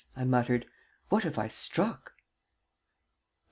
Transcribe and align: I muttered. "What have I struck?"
I 0.15 0.23
muttered. 0.23 0.65
"What 1.09 1.23
have 1.25 1.37
I 1.37 1.47
struck?" 1.47 2.13